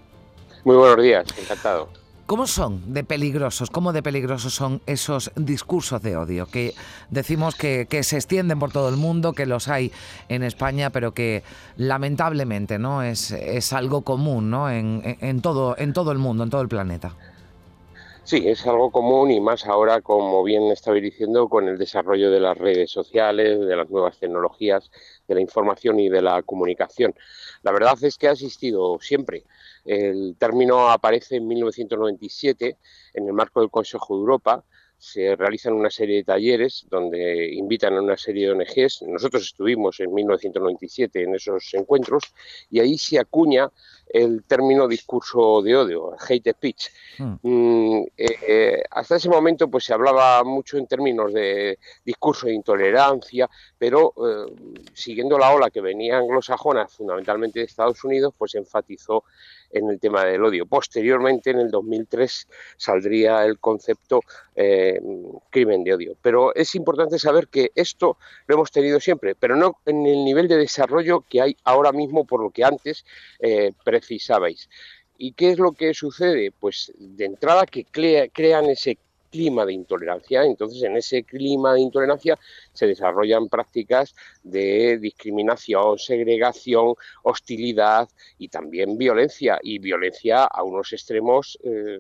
[0.64, 1.90] Muy buenos días, encantado.
[2.30, 3.72] ¿Cómo son de peligrosos?
[3.72, 6.76] ¿Cómo de peligrosos son esos discursos de odio que
[7.10, 9.92] decimos que, se extienden por todo el mundo, que los hay
[10.28, 11.42] en España, pero que
[11.76, 14.70] lamentablemente no es, es algo común ¿no?
[14.70, 17.16] En, en, todo, en todo el mundo, en todo el planeta?
[18.26, 22.40] Sí, es algo común y más ahora, como bien estabais diciendo, con el desarrollo de
[22.40, 24.92] las redes sociales, de las nuevas tecnologías,
[25.28, 27.16] de la información y de la comunicación.
[27.64, 29.46] La verdad es que ha existido siempre.
[29.90, 32.78] El término aparece en 1997
[33.16, 34.64] en el marco del Consejo de Europa
[35.00, 39.04] se realizan una serie de talleres donde invitan a una serie de ONGs.
[39.04, 42.24] Nosotros estuvimos en 1997 en esos encuentros
[42.70, 43.72] y ahí se acuña
[44.10, 46.90] el término discurso de odio, hate speech.
[47.18, 47.36] Hmm.
[47.42, 52.56] Mm, eh, eh, hasta ese momento pues se hablaba mucho en términos de discurso de
[52.56, 54.54] intolerancia, pero eh,
[54.94, 59.24] siguiendo la ola que venía anglosajona, fundamentalmente de Estados Unidos, pues enfatizó
[59.72, 60.66] en el tema del odio.
[60.66, 64.22] Posteriormente, en el 2003, saldría el concepto
[65.50, 66.16] crimen de odio.
[66.22, 70.48] Pero es importante saber que esto lo hemos tenido siempre, pero no en el nivel
[70.48, 73.06] de desarrollo que hay ahora mismo, por lo que antes
[73.84, 74.70] precisabais.
[75.18, 76.52] ¿Y qué es lo que sucede?
[76.58, 78.98] Pues de entrada que crean ese
[79.30, 80.44] clima de intolerancia.
[80.44, 82.38] Entonces, en ese clima de intolerancia
[82.74, 89.60] se desarrollan prácticas de discriminación, segregación, hostilidad y también violencia.
[89.62, 92.00] Y violencia a unos extremos eh,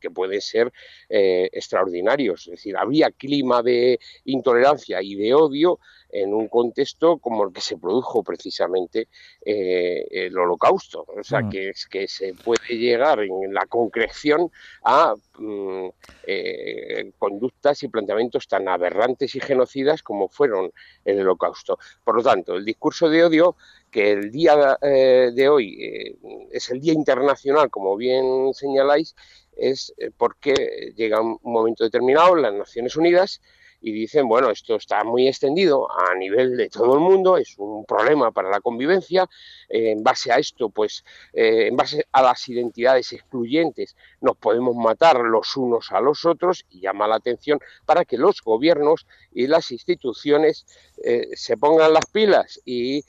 [0.00, 0.72] que pueden ser
[1.08, 2.46] eh, extraordinarios.
[2.48, 5.78] Es decir, había clima de intolerancia y de odio
[6.10, 9.08] en un contexto como el que se produjo precisamente
[9.44, 11.04] eh, el holocausto.
[11.06, 11.50] O sea, mm.
[11.50, 14.50] que, es, que se puede llegar en la concreción
[14.84, 15.88] a mm,
[16.26, 20.70] eh, conductas y planteamientos tan aberrantes y genocidas como fueron
[21.04, 21.78] el holocausto.
[22.04, 23.56] Por lo tanto, el discurso de odio
[23.90, 26.18] que el día eh, de hoy
[26.50, 29.14] es el Día Internacional, como bien señaláis,
[29.56, 33.40] es porque llega un momento determinado, las Naciones Unidas
[33.80, 37.84] y dicen, bueno, esto está muy extendido a nivel de todo el mundo, es un
[37.84, 39.28] problema para la convivencia,
[39.68, 44.74] eh, en base a esto, pues, eh, en base a las identidades excluyentes, nos podemos
[44.76, 49.46] matar los unos a los otros y llama la atención para que los gobiernos y
[49.46, 50.66] las instituciones
[51.04, 53.04] eh, se pongan las pilas y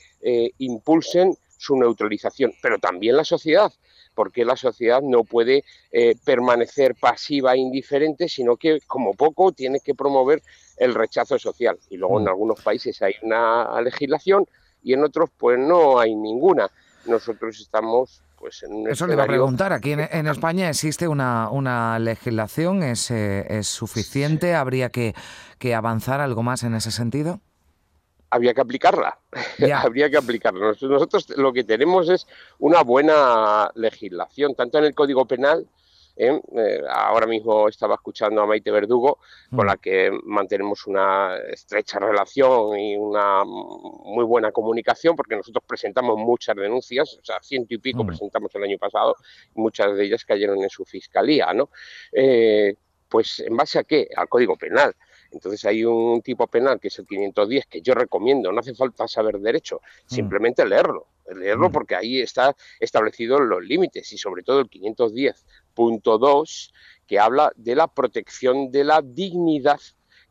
[0.57, 3.71] impulsen su neutralización, pero también la sociedad
[4.19, 9.79] porque la sociedad no puede eh, permanecer pasiva e indiferente, sino que como poco tiene
[9.79, 10.43] que promover
[10.75, 11.79] el rechazo social.
[11.89, 12.27] Y luego en mm.
[12.27, 14.45] algunos países hay una legislación
[14.83, 16.69] y en otros pues no hay ninguna.
[17.05, 21.49] Nosotros estamos pues en un Eso le iba a preguntar, aquí en, España existe una,
[21.49, 24.53] una legislación, ¿Es, eh, ¿es, suficiente?
[24.53, 25.15] ¿Habría que,
[25.59, 27.39] que avanzar algo más en ese sentido?
[28.29, 29.17] Habría que aplicarla.
[29.75, 30.73] habría que aplicarla.
[30.81, 32.27] Nosotros lo que tenemos es
[32.59, 35.67] una buena legislación, tanto en el Código Penal,
[36.19, 36.39] ¿eh?
[36.55, 39.67] Eh, ahora mismo estaba escuchando a Maite Verdugo, con mm.
[39.67, 46.55] la que mantenemos una estrecha relación y una muy buena comunicación, porque nosotros presentamos muchas
[46.55, 48.07] denuncias, o sea, ciento y pico mm.
[48.07, 49.15] presentamos el año pasado,
[49.55, 51.69] muchas de ellas cayeron en su fiscalía, ¿no?
[52.11, 52.75] Eh,
[53.07, 54.07] pues en base a qué?
[54.15, 54.93] Al Código Penal.
[55.31, 59.07] Entonces hay un tipo penal que es el 510 que yo recomiendo, no hace falta
[59.07, 60.13] saber derecho, mm.
[60.13, 61.71] simplemente leerlo, leerlo mm.
[61.71, 66.71] porque ahí está establecido los límites y sobre todo el 510.2
[67.07, 69.79] que habla de la protección de la dignidad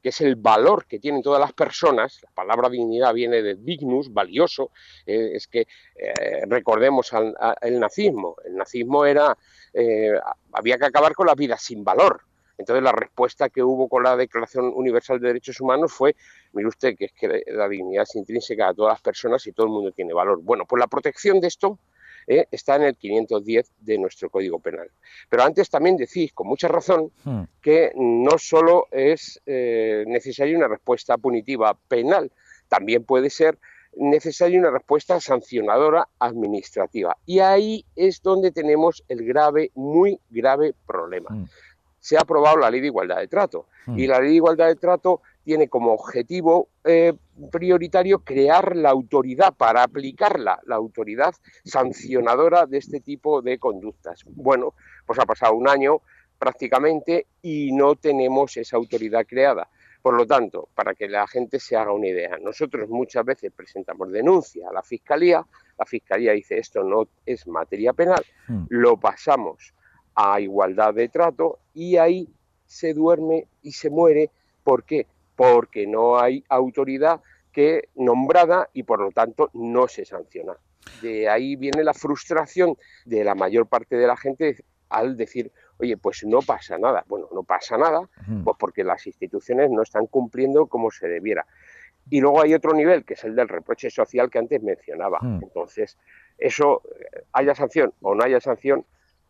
[0.02, 4.12] que es el valor que tienen todas las personas, la palabra dignidad viene de dignus,
[4.12, 4.70] valioso,
[5.06, 9.36] eh, es que eh, recordemos al, el nazismo, el nazismo era,
[9.72, 10.12] eh,
[10.52, 12.22] había que acabar con la vida sin valor,
[12.58, 16.16] entonces la respuesta que hubo con la Declaración Universal de Derechos Humanos fue,
[16.52, 19.66] mire usted, que es que la dignidad es intrínseca a todas las personas y todo
[19.66, 20.40] el mundo tiene valor.
[20.42, 21.78] Bueno, pues la protección de esto
[22.26, 24.90] eh, está en el 510 de nuestro Código Penal.
[25.30, 27.42] Pero antes también decís, con mucha razón, hmm.
[27.62, 32.32] que no solo es eh, necesaria una respuesta punitiva penal,
[32.68, 33.56] también puede ser
[33.96, 37.16] necesaria una respuesta sancionadora administrativa.
[37.24, 41.30] Y ahí es donde tenemos el grave, muy grave problema.
[41.30, 41.46] Hmm
[42.08, 43.66] se ha aprobado la ley de igualdad de trato.
[43.88, 44.10] Y hmm.
[44.10, 47.12] la ley de igualdad de trato tiene como objetivo eh,
[47.52, 51.34] prioritario crear la autoridad para aplicarla, la autoridad
[51.66, 54.24] sancionadora de este tipo de conductas.
[54.24, 54.72] Bueno,
[55.04, 56.00] pues ha pasado un año
[56.38, 59.68] prácticamente y no tenemos esa autoridad creada.
[60.00, 64.10] Por lo tanto, para que la gente se haga una idea, nosotros muchas veces presentamos
[64.10, 65.44] denuncia a la Fiscalía,
[65.78, 68.64] la Fiscalía dice esto no es materia penal, hmm.
[68.70, 69.74] lo pasamos
[70.20, 72.28] a igualdad de trato y ahí
[72.66, 74.30] se duerme y se muere.
[74.64, 75.06] ¿Por qué?
[75.36, 77.20] Porque no hay autoridad
[77.52, 80.56] que nombrada y por lo tanto no se sanciona.
[81.00, 84.56] De ahí viene la frustración de la mayor parte de la gente
[84.88, 87.04] al decir, oye, pues no pasa nada.
[87.06, 88.08] Bueno, no pasa nada,
[88.42, 91.46] pues porque las instituciones no están cumpliendo como se debiera.
[92.10, 95.20] Y luego hay otro nivel, que es el del reproche social que antes mencionaba.
[95.22, 95.96] Entonces,
[96.38, 98.84] eso, eh, haya sanción o no haya sanción,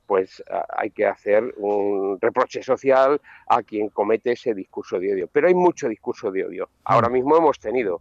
[0.08, 5.28] pues hay que hacer un reproche social a quien comete ese discurso de odio.
[5.30, 6.70] Pero hay mucho discurso de odio.
[6.84, 7.12] Ahora mm.
[7.12, 8.00] mismo hemos tenido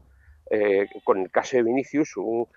[0.50, 2.48] eh, con el caso de Vinicius, un,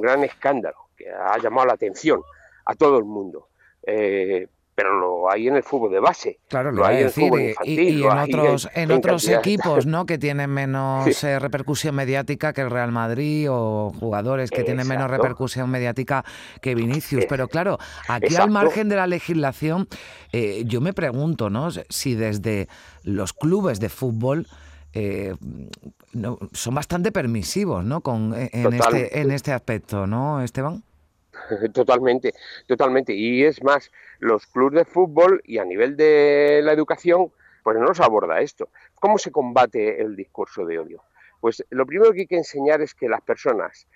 [0.00, 2.22] gran escándalo que ha llamado la atención
[2.64, 3.48] a todo el mundo.
[3.82, 6.38] Eh, pero lo hay en el fútbol de base.
[6.48, 7.32] Claro, lo hay en decir,
[7.64, 10.06] y, en otros, en, otros equipos ¿no?
[10.06, 15.10] que tienen menos eh, repercusión mediática que el Real Madrid o jugadores que tienen menos
[15.10, 16.24] repercusión mediática
[16.60, 17.26] que Vinicius.
[17.28, 19.88] Pero claro, aquí al margen de la legislación,
[20.32, 21.68] eh, yo me pregunto ¿no?
[21.70, 22.68] si desde
[23.02, 24.46] los clubes de fútbol
[24.94, 25.34] eh,
[26.52, 28.02] son bastante permisivos ¿no?
[28.02, 30.82] Con, en, este, en este aspecto, ¿no, Esteban?
[31.72, 32.32] Totalmente,
[32.66, 33.12] totalmente.
[33.14, 37.94] Y es más, los clubes de fútbol y a nivel de la educación, pues no
[37.94, 38.68] se aborda esto.
[38.94, 41.02] ¿Cómo se combate el discurso de odio?
[41.40, 43.86] Pues lo primero que hay que enseñar es que las personas,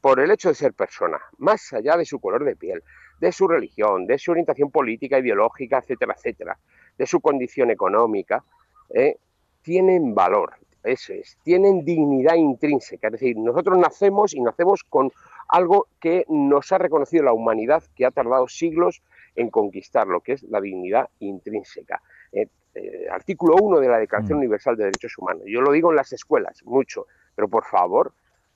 [0.00, 2.82] por el hecho de ser personas, más allá de su color de piel,
[3.20, 6.58] de su religión, de su orientación política, ideológica, etcétera, etcétera,
[6.98, 8.44] de su condición económica,
[8.92, 9.16] ¿eh?
[9.62, 10.54] tienen valor,
[10.86, 13.08] eso es, tienen dignidad intrínseca.
[13.08, 15.10] Es decir, nosotros nacemos y nacemos con
[15.48, 19.02] algo que nos ha reconocido la humanidad, que ha tardado siglos
[19.34, 22.00] en conquistar, lo que es la dignidad intrínseca.
[22.32, 24.40] Eh, eh, artículo 1 de la Declaración mm.
[24.40, 25.42] Universal de Derechos Humanos.
[25.46, 28.12] Yo lo digo en las escuelas, mucho, pero por favor,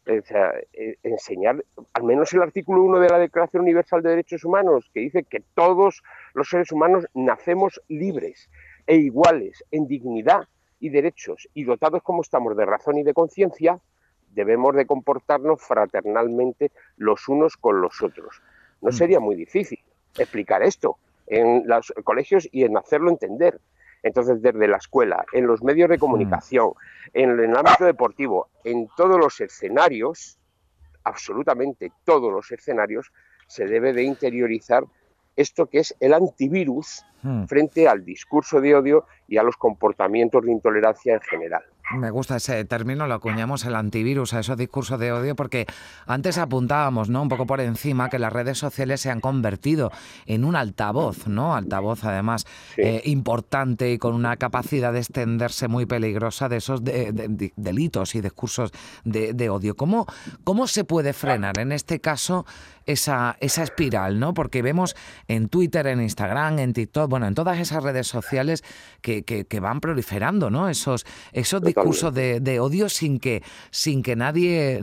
[0.07, 1.63] eh, enseñar
[1.93, 5.43] al menos el artículo 1 de la Declaración Universal de Derechos Humanos, que dice que
[5.55, 6.03] todos
[6.35, 8.51] los seres humanos nacemos libres
[8.87, 10.49] e iguales en dignidad
[10.81, 13.79] y derechos y dotados como estamos de razón y de conciencia,
[14.31, 18.43] debemos de comportarnos fraternalmente los unos con los otros.
[18.81, 18.93] No mm.
[18.93, 19.79] sería muy difícil
[20.19, 23.61] explicar esto en los colegios y en hacerlo entender.
[24.03, 26.73] Entonces, desde la escuela, en los medios de comunicación,
[27.13, 30.39] en el ámbito deportivo, en todos los escenarios,
[31.05, 33.13] absolutamente todos los escenarios,
[33.47, 34.85] se debe de interiorizar
[35.41, 37.45] esto que es el antivirus hmm.
[37.45, 41.63] frente al discurso de odio y a los comportamientos de intolerancia en general.
[41.97, 45.67] Me gusta ese término, lo acuñamos el antivirus a esos discursos de odio, porque
[46.07, 47.23] antes apuntábamos, ¿no?
[47.23, 49.91] Un poco por encima que las redes sociales se han convertido
[50.27, 51.57] en un altavoz, ¿no?
[51.57, 58.15] Altavoz además eh, importante y con una capacidad de extenderse muy peligrosa de esos delitos
[58.15, 58.71] y discursos
[59.05, 59.75] de, odio.
[59.75, 60.07] ¿Cómo,
[60.45, 62.47] ¿Cómo se puede frenar en este caso
[62.87, 64.35] esa, esa espiral, ¿no?
[64.35, 64.97] Porque vemos
[65.29, 68.63] en Twitter, en Instagram, en TikTok, bueno, en todas esas redes sociales
[69.01, 70.69] que, que, van proliferando, ¿no?
[70.69, 74.81] Esos, esos discursos discurso de, odio sin que, sin que nadie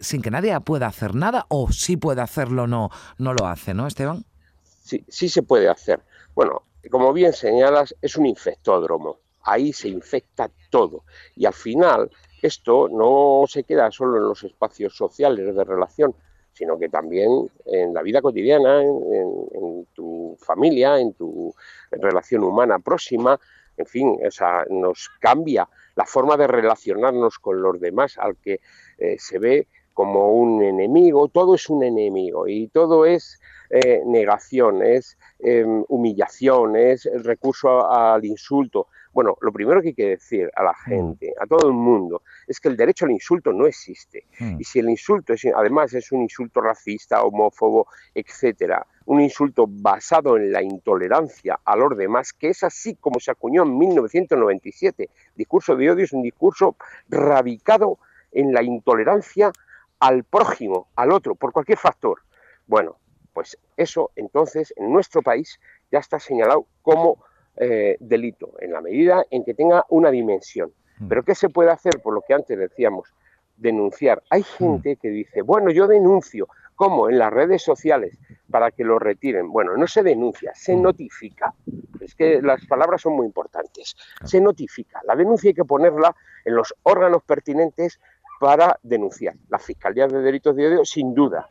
[0.00, 3.86] sin que nadie pueda hacer nada o si puede hacerlo no, no lo hace, ¿no,
[3.86, 4.24] Esteban?
[4.62, 6.00] Sí, sí se puede hacer.
[6.34, 9.20] Bueno, como bien señalas, es un infectódromo.
[9.44, 11.04] Ahí se infecta todo.
[11.36, 12.10] Y al final,
[12.42, 16.14] esto no se queda solo en los espacios sociales de relación,
[16.52, 21.54] sino que también en la vida cotidiana, en, tu familia, en tu
[21.90, 23.38] relación humana próxima,
[23.76, 28.60] en fin, esa nos cambia la forma de relacionarnos con los demás, al que
[28.98, 33.40] eh, se ve como un enemigo, todo es un enemigo y todo es
[33.74, 38.88] eh, negación, es em, humillación, es el recurso al insulto.
[39.14, 40.84] Bueno, lo primero que hay que decir a la mm.
[40.84, 44.26] gente, a todo el mundo, es que el derecho al insulto no existe.
[44.38, 44.60] Mm.
[44.60, 50.36] Y si el insulto es, además es un insulto racista, homófobo, etcétera, un insulto basado
[50.36, 55.08] en la intolerancia a los demás, que es así como se acuñó en 1997.
[55.34, 56.76] Discurso de odio es un discurso
[57.08, 57.98] radicado
[58.32, 59.50] en la intolerancia
[59.98, 62.20] al prójimo, al otro, por cualquier factor.
[62.66, 62.96] Bueno,
[63.32, 65.58] pues eso entonces en nuestro país
[65.90, 67.18] ya está señalado como
[67.56, 70.72] eh, delito, en la medida en que tenga una dimensión.
[70.98, 71.08] Mm.
[71.08, 72.00] Pero ¿qué se puede hacer?
[72.02, 73.12] Por lo que antes decíamos,
[73.56, 74.22] denunciar.
[74.30, 74.58] Hay mm.
[74.58, 77.10] gente que dice, bueno, yo denuncio, ¿cómo?
[77.10, 78.18] En las redes sociales,
[78.50, 79.50] para que lo retiren.
[79.50, 80.82] Bueno, no se denuncia, se mm.
[80.82, 81.54] notifica.
[82.00, 83.96] Es que las palabras son muy importantes.
[84.24, 85.00] Se notifica.
[85.04, 88.00] La denuncia hay que ponerla en los órganos pertinentes
[88.40, 89.34] para denunciar.
[89.50, 91.48] La Fiscalía de Delitos de Odio, sin duda,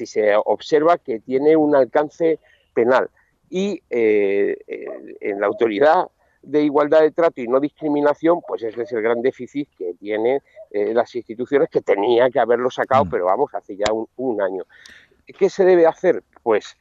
[0.00, 2.38] si se observa que tiene un alcance
[2.72, 3.10] penal.
[3.50, 4.56] Y eh,
[5.20, 6.08] en la autoridad
[6.42, 10.40] de igualdad de trato y no discriminación, pues ese es el gran déficit que tienen
[10.70, 13.10] eh, las instituciones que tenía que haberlo sacado, mm.
[13.10, 13.84] pero vamos, hace ya
[14.16, 14.64] un año.
[15.26, 16.22] ¿Qué se debe hacer?
[16.42, 16.76] Pues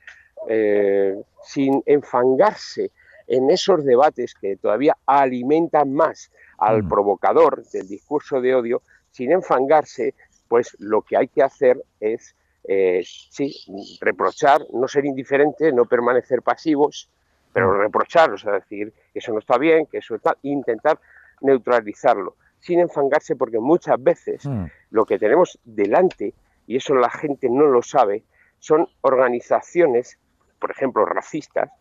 [0.48, 2.92] eh, sin enfangarse
[3.28, 6.90] en esos debates que todavía alimentan más al mm.
[6.90, 10.16] provocador del discurso de odio, sin enfangarse,
[10.48, 12.36] pues lo que hay que hacer es,
[12.72, 13.52] eh, sí,
[14.00, 17.10] reprochar, no ser indiferente, no permanecer pasivos,
[17.52, 17.80] pero mm.
[17.80, 21.00] reprochar, o sea, decir que eso no está bien, que eso está, intentar
[21.42, 24.66] neutralizarlo, sin enfangarse, porque muchas veces mm.
[24.92, 26.36] lo que tenemos delante,
[26.68, 28.22] y eso la gente no lo sabe,
[28.60, 30.20] son organizaciones,
[30.60, 31.72] por ejemplo, racistas,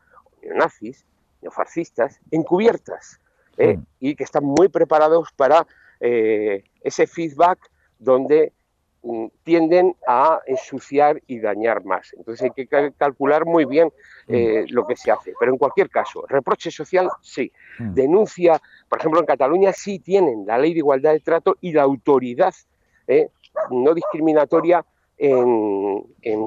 [0.43, 1.05] neonazis,
[1.43, 3.21] neofascistas, encubiertas,
[3.59, 3.77] ¿eh?
[3.77, 3.87] mm.
[4.01, 5.67] y que están muy preparados para
[6.01, 7.59] eh, ese feedback
[7.99, 8.55] donde
[9.45, 12.15] tienden a ensuciar y dañar más.
[12.17, 13.89] Entonces hay que calcular muy bien
[14.27, 14.35] mm.
[14.35, 15.35] eh, lo que se hace.
[15.39, 17.53] Pero en cualquier caso, reproche social sí.
[17.79, 17.95] Mm.
[17.95, 21.83] Denuncia, por ejemplo, en Cataluña sí tienen la ley de igualdad de trato y la
[21.83, 22.55] autoridad
[23.07, 23.29] eh,
[23.71, 24.85] no discriminatoria
[25.17, 26.05] en,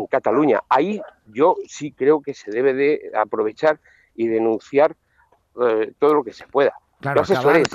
[0.09, 0.61] Cataluña.
[0.69, 1.01] Ahí
[1.33, 3.79] yo sí creo que se debe de aprovechar
[4.15, 4.95] y denunciar
[5.61, 6.73] eh, todo lo que se pueda.
[7.01, 7.23] Claro,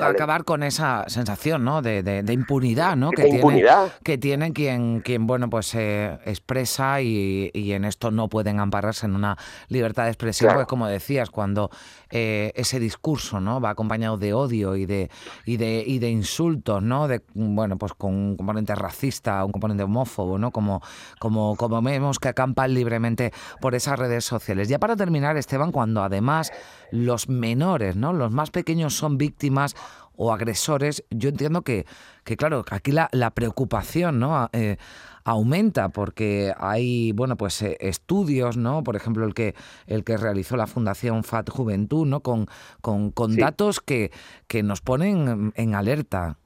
[0.02, 1.82] acabar, con esa sensación ¿no?
[1.82, 3.10] de, impunidad ¿no?
[3.10, 3.64] que, tiene,
[4.04, 9.16] que tiene quien, quien bueno, pues eh, expresa y, en esto no pueden ampararse en
[9.16, 9.36] una
[9.68, 11.70] libertad de expresión, porque como decías, cuando
[12.10, 13.60] eh, ese discurso ¿no?
[13.60, 15.10] va acompañado de odio y de,
[15.44, 17.08] y de, y de insultos, ¿no?
[17.08, 20.52] de, bueno, pues con un componente racista, un componente homófobo, ¿no?
[20.52, 20.80] como,
[21.18, 24.68] como, como vemos que acampan libremente por esas redes sociales.
[24.68, 26.52] Ya para terminar, Esteban, cuando además
[26.92, 28.12] los menores, ¿no?
[28.12, 29.74] los más pequeños son víctimas
[30.16, 31.84] o agresores, yo entiendo que,
[32.24, 34.48] que claro, aquí la, la preocupación ¿no?
[34.52, 34.76] Eh,
[35.24, 39.54] aumenta porque hay bueno pues eh, estudios no por ejemplo el que
[39.88, 42.46] el que realizó la fundación FAT Juventud no con,
[42.80, 44.12] con, datos que,
[44.46, 46.38] que nos ponen en alerta.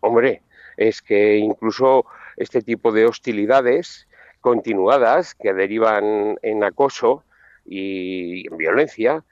[0.00, 0.42] Hombre
[0.76, 4.08] es que incluso este tipo de hostilidades
[4.40, 7.24] continuadas que derivan en acoso
[7.66, 9.24] y en violencia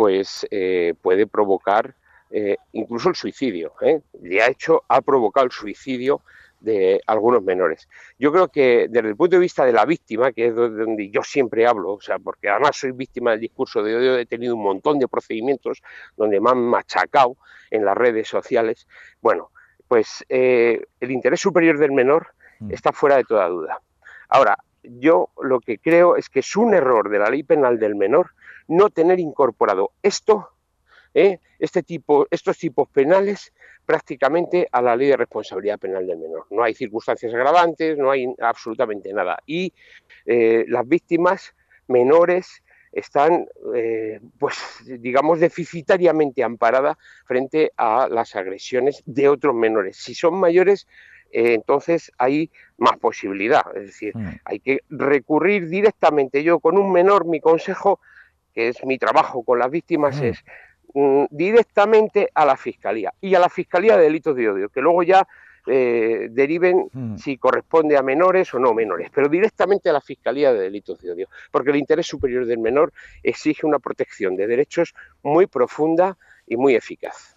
[0.00, 1.94] pues eh, puede provocar
[2.30, 3.74] eh, incluso el suicidio.
[3.82, 4.00] ¿eh?
[4.40, 6.22] ha hecho, ha provocado el suicidio
[6.58, 7.86] de algunos menores.
[8.18, 11.22] Yo creo que desde el punto de vista de la víctima, que es donde yo
[11.22, 14.62] siempre hablo, o sea, porque además soy víctima del discurso de odio, he tenido un
[14.62, 15.82] montón de procedimientos
[16.16, 17.36] donde me han machacado
[17.70, 18.88] en las redes sociales.
[19.20, 19.50] Bueno,
[19.86, 22.28] pues el interés superior del menor
[22.60, 22.72] mm.
[22.72, 23.82] está fuera de toda duda.
[24.30, 27.96] Ahora, yo lo que creo es que es un error de la ley penal del
[27.96, 28.30] menor
[28.70, 30.48] no tener incorporado esto,
[31.12, 31.38] ¿eh?
[31.58, 33.52] este tipo, estos tipos penales
[33.84, 36.46] prácticamente a la ley de responsabilidad penal del menor.
[36.50, 39.38] No hay circunstancias agravantes, no hay absolutamente nada.
[39.44, 39.72] Y
[40.24, 41.54] eh, las víctimas
[41.88, 42.62] menores
[42.92, 44.56] están, eh, pues,
[44.86, 46.96] digamos, deficitariamente amparadas
[47.26, 49.96] frente a las agresiones de otros menores.
[49.96, 50.86] Si son mayores,
[51.32, 53.64] entonces hay más posibilidad.
[53.76, 54.40] Es decir, mm.
[54.44, 56.44] hay que recurrir directamente.
[56.44, 58.00] Yo con un menor, mi consejo
[58.54, 60.44] que es mi trabajo con las víctimas, es
[60.94, 65.02] mm, directamente a la Fiscalía y a la Fiscalía de Delitos de Odio, que luego
[65.02, 65.26] ya
[65.66, 67.16] eh, deriven mm.
[67.16, 71.12] si corresponde a menores o no menores, pero directamente a la Fiscalía de Delitos de
[71.12, 72.92] Odio, porque el interés superior del menor
[73.22, 77.36] exige una protección de derechos muy profunda y muy eficaz.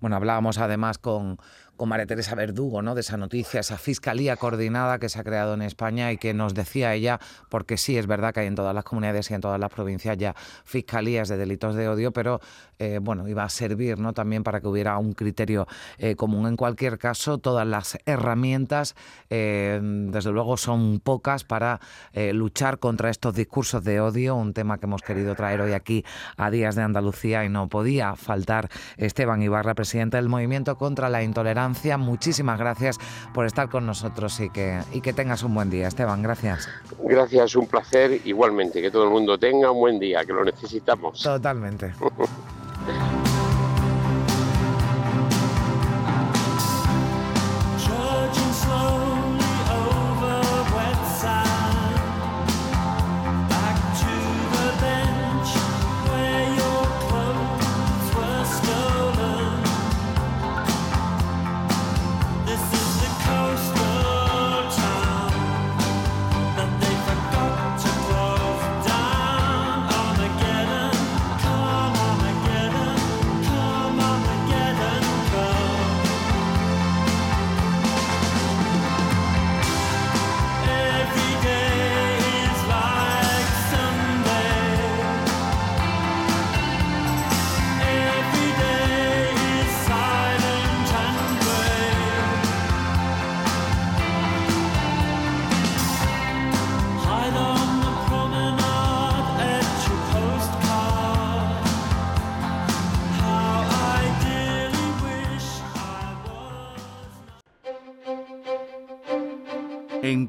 [0.00, 1.38] Bueno, hablábamos además con,
[1.76, 2.94] con María Teresa Verdugo, ¿no?
[2.94, 6.54] De esa noticia, esa fiscalía coordinada que se ha creado en España y que nos
[6.54, 7.18] decía ella,
[7.48, 10.16] porque sí es verdad que hay en todas las comunidades y en todas las provincias
[10.16, 12.40] ya fiscalías de delitos de odio, pero
[12.78, 14.12] eh, bueno, iba a servir, ¿no?
[14.12, 15.66] También para que hubiera un criterio
[15.98, 16.46] eh, común.
[16.46, 18.94] En cualquier caso, todas las herramientas,
[19.30, 21.80] eh, desde luego, son pocas para
[22.32, 26.04] luchar contra estos discursos de odio, un tema que hemos querido traer hoy aquí
[26.36, 31.22] a Días de Andalucía y no podía faltar Esteban Ibarra, presidente del Movimiento contra la
[31.22, 31.63] Intolerancia
[31.98, 32.98] Muchísimas gracias
[33.32, 36.22] por estar con nosotros y que, y que tengas un buen día, Esteban.
[36.22, 36.68] Gracias.
[37.02, 38.20] Gracias, un placer.
[38.24, 41.22] Igualmente, que todo el mundo tenga un buen día, que lo necesitamos.
[41.22, 41.94] Totalmente.